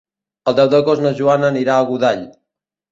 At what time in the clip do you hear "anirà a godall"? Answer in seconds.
1.55-2.29